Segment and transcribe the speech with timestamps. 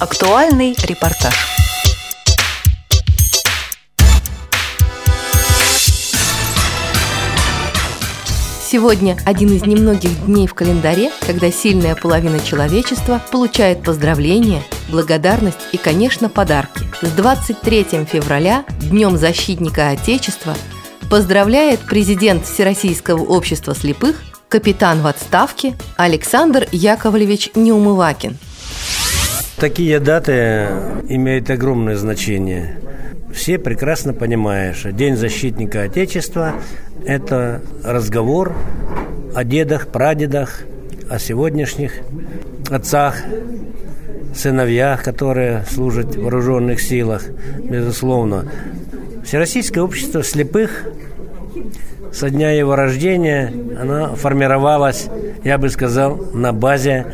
[0.00, 1.34] Актуальный репортаж.
[8.66, 15.76] Сегодня один из немногих дней в календаре, когда сильная половина человечества получает поздравления, благодарность и,
[15.76, 16.86] конечно, подарки.
[17.02, 20.54] С 23 февраля, Днем защитника Отечества,
[21.10, 28.38] поздравляет президент Всероссийского общества слепых, капитан в отставке Александр Яковлевич Неумывакин.
[29.60, 30.68] Такие даты
[31.10, 32.78] имеют огромное значение.
[33.30, 36.54] Все прекрасно понимают, что День защитника Отечества–
[37.04, 38.54] это разговор
[39.34, 40.62] о дедах, прадедах,
[41.10, 41.92] о сегодняшних
[42.70, 43.16] отцах,
[44.34, 47.24] сыновьях, которые служат в вооруженных силах,
[47.62, 48.46] безусловно.
[49.26, 50.86] Всероссийское общество слепых
[52.14, 55.08] со дня его рождения оно формировалось,
[55.44, 57.04] я бы сказал, на базе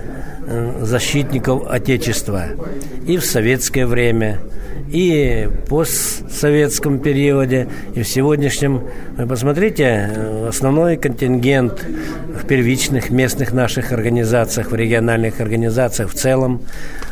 [0.80, 2.46] защитников Отечества.
[3.06, 4.40] И в советское время–
[4.90, 8.82] и постсоветском периоде, и в сегодняшнем.
[9.16, 16.62] Вы посмотрите, э, основной контингент в первичных местных наших организациях, в региональных организациях в целом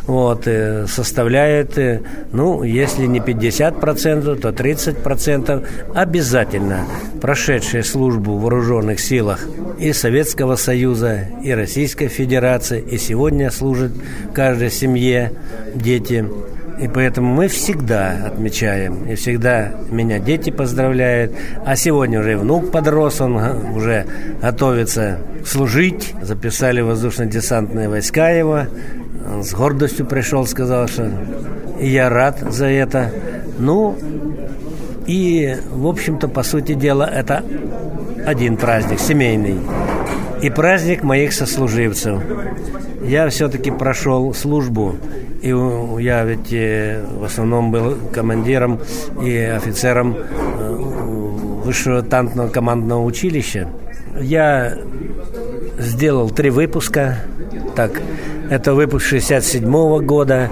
[0.06, 2.00] вот, э, составляет, э,
[2.32, 6.84] ну, если не 50%, то 30% обязательно
[7.20, 9.46] прошедшие службу в вооруженных силах
[9.78, 13.92] и Советского Союза, и Российской Федерации, и сегодня служат
[14.34, 15.32] каждой семье
[15.74, 16.24] дети
[16.78, 21.32] и поэтому мы всегда отмечаем, и всегда меня дети поздравляют.
[21.64, 23.36] А сегодня уже внук подрос, он
[23.74, 24.06] уже
[24.42, 26.14] готовится служить.
[26.20, 28.62] Записали воздушно-десантные войска его.
[29.32, 31.10] Он с гордостью пришел, сказал, что
[31.80, 33.12] я рад за это.
[33.58, 33.96] Ну,
[35.06, 37.44] и, в общем-то, по сути дела, это
[38.26, 39.58] один праздник, семейный.
[40.42, 42.20] И праздник моих сослуживцев.
[43.04, 44.96] Я все-таки прошел службу
[45.44, 48.80] и я ведь э, в основном был командиром
[49.22, 50.74] и офицером э,
[51.64, 53.68] высшего танкного командного училища.
[54.18, 54.78] Я
[55.78, 57.18] сделал три выпуска.
[57.76, 58.00] Так,
[58.50, 60.50] это выпуск 67 -го года,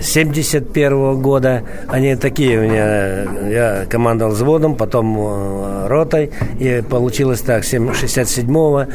[0.00, 1.62] 71 года.
[1.88, 8.86] Они такие у меня, я командовал взводом, потом э, ротой, и получилось так, 67-го,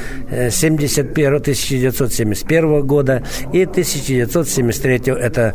[0.50, 5.53] 71 1971 года и 1973 это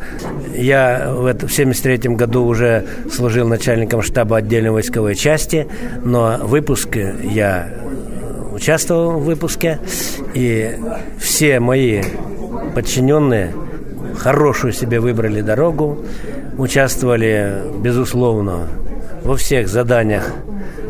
[0.54, 5.66] я в 73 году уже служил начальником штаба отдельной войсковой части,
[6.04, 7.68] но выпуск я
[8.52, 9.78] участвовал в выпуске,
[10.34, 10.76] и
[11.18, 12.02] все мои
[12.76, 13.54] подчиненные–
[14.16, 16.04] хорошую себе выбрали дорогу,
[16.58, 18.68] участвовали, безусловно,
[19.22, 20.32] во всех заданиях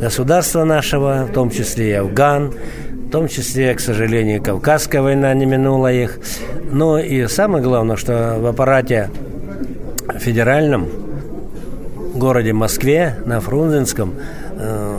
[0.00, 2.52] государства нашего, в том числе и Афган,
[3.08, 6.18] в том числе, к сожалению, Кавказская война не минула их.
[6.70, 9.10] Но и самое главное, что в аппарате
[10.18, 10.88] федеральном,
[12.14, 14.14] городе Москве, на Фрунзенском,
[14.58, 14.98] э,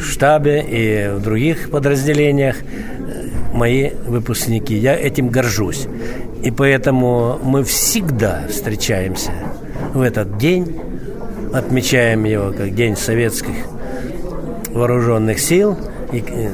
[0.00, 3.19] штабе и в других подразделениях э,
[3.52, 4.74] мои выпускники.
[4.74, 5.86] Я этим горжусь.
[6.42, 9.32] И поэтому мы всегда встречаемся
[9.92, 10.80] в этот день,
[11.52, 13.54] отмечаем его как День советских
[14.70, 15.76] вооруженных сил
[16.12, 16.50] и э,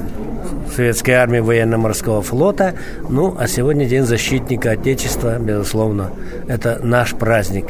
[0.74, 2.74] Советской армии военно-морского флота.
[3.08, 6.10] Ну, а сегодня День защитника Отечества, безусловно.
[6.48, 7.66] Это наш праздник.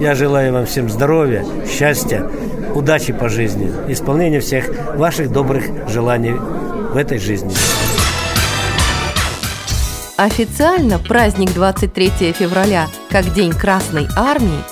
[0.00, 2.26] Я желаю вам всем здоровья, счастья,
[2.74, 7.52] удачи по жизни, исполнения всех ваших добрых желаний в этой жизни.
[10.22, 14.62] Официально праздник 23 февраля как День Красной Армии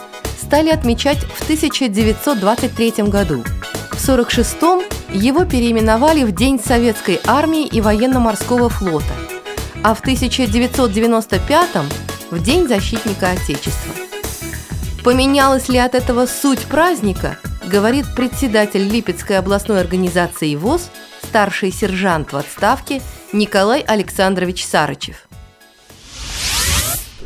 [0.40, 3.42] стали отмечать в 1923 году.
[3.90, 4.56] В 1946
[5.12, 9.12] его переименовали в День Советской Армии и Военно-Морского флота,
[9.82, 11.68] а в 1995
[12.30, 13.92] в День Защитника Отечества.
[15.02, 20.90] Поменялась ли от этого суть праздника, говорит председатель Липецкой областной организации ВОЗ,
[21.24, 23.02] старший сержант в отставке
[23.32, 25.26] Николай Александрович Сарычев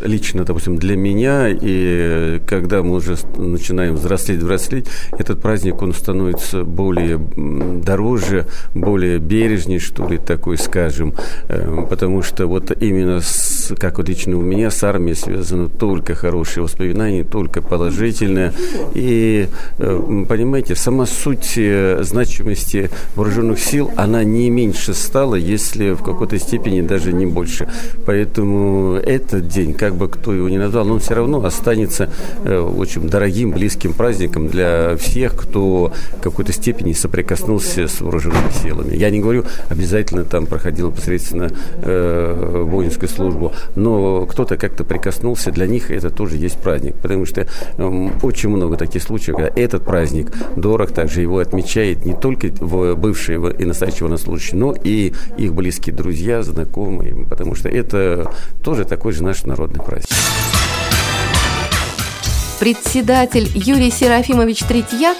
[0.04, 4.86] лично, допустим, для меня, и когда мы уже начинаем взрослеть, взрослеть,
[5.18, 11.14] этот праздник, он становится более дороже, более бережней, что ли, такой, скажем,
[11.48, 16.14] э, потому что вот именно, с, как вот лично у меня, с армией связано только
[16.14, 18.52] хорошие воспоминания, только положительные,
[18.94, 26.02] и, э, понимаете, сама суть э, значимости вооруженных сил, она не меньше стала, если в
[26.02, 27.68] какой-то степени даже не больше.
[28.06, 32.10] Поэтому этот день, как бы кто его не назвал, но он все равно останется
[32.44, 38.96] э, очень дорогим, близким праздником для всех, кто в какой-то степени соприкоснулся с вооруженными силами.
[38.96, 45.66] Я не говорю, обязательно там проходил посредственно э, воинскую службу, но кто-то как-то прикоснулся, для
[45.66, 50.32] них это тоже есть праздник, потому что э, очень много таких случаев, когда этот праздник
[50.56, 52.48] дорог, также его отмечает не только
[52.96, 58.30] бывшие и настоящие военнослужащие, но и их близкие друзья, знакомые, потому что это
[58.62, 60.08] тоже такой же наш народный праздник.
[62.58, 65.18] Председатель Юрий Серафимович Третьяк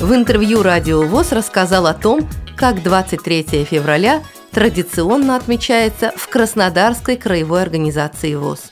[0.00, 7.62] в интервью «Радио ВОЗ» рассказал о том, как 23 февраля традиционно отмечается в Краснодарской краевой
[7.62, 8.70] организации ВОЗ.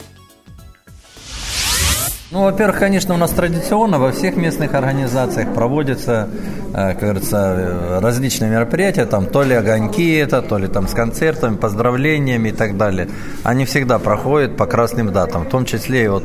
[2.32, 6.30] Ну, во-первых, конечно, у нас традиционно во всех местных организациях проводятся,
[6.72, 11.56] э, как говорится, различные мероприятия, там то ли огоньки это, то ли там с концертами,
[11.56, 13.10] поздравлениями и так далее.
[13.42, 16.24] Они всегда проходят по красным датам, в том числе и вот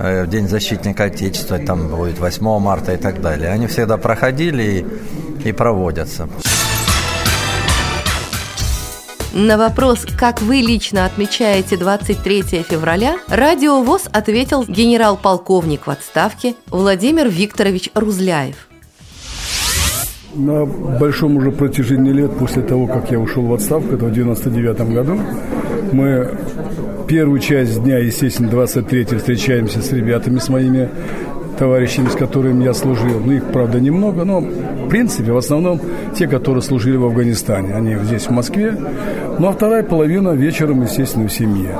[0.00, 3.50] э, День защитника Отечества, там будет 8 марта и так далее.
[3.50, 4.84] Они всегда проходили
[5.44, 6.28] и, и проводятся.
[9.38, 17.28] На вопрос, как вы лично отмечаете 23 февраля, Радио ВОЗ ответил генерал-полковник в отставке Владимир
[17.28, 18.66] Викторович Рузляев.
[20.34, 24.94] На большом уже протяжении лет после того, как я ушел в отставку, это в 99
[24.94, 25.20] году,
[25.92, 26.38] мы
[27.06, 30.88] первую часть дня, естественно, 23 встречаемся с ребятами, с моими
[31.56, 33.20] товарищами, с которыми я служил.
[33.24, 35.80] Ну, их, правда, немного, но, в принципе, в основном
[36.16, 37.74] те, которые служили в Афганистане.
[37.74, 38.74] Они здесь, в Москве.
[39.38, 41.76] Ну, а вторая половина вечером, естественно, в семье.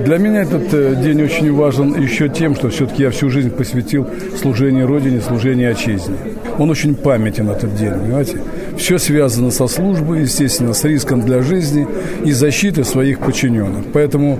[0.00, 4.06] Для меня этот э, день очень важен еще тем, что все-таки я всю жизнь посвятил
[4.40, 6.14] служению Родине, служению Отчизне.
[6.56, 8.40] Он очень памятен, этот день, понимаете?
[8.78, 11.86] Все связано со службой, естественно, с риском для жизни
[12.24, 13.86] и защитой своих подчиненных.
[13.92, 14.38] Поэтому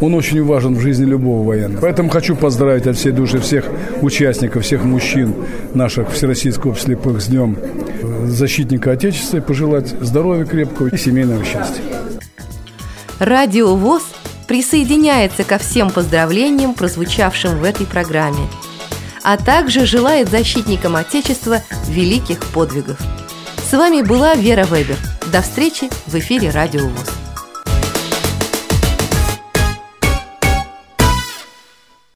[0.00, 1.80] он очень важен в жизни любого военного.
[1.80, 3.64] Поэтому хочу поздравить от всей души всех
[4.02, 5.34] участников, всех мужчин
[5.74, 7.56] наших Всероссийского слепых с Днем
[8.26, 11.82] защитника Отечества и пожелать здоровья крепкого и семейного счастья.
[13.18, 14.02] Радио ВОЗ
[14.46, 18.46] присоединяется ко всем поздравлениям, прозвучавшим в этой программе,
[19.24, 22.98] а также желает защитникам Отечества великих подвигов.
[23.68, 24.96] С вами была Вера Вебер.
[25.30, 27.27] До встречи в эфире Радио ВОЗ.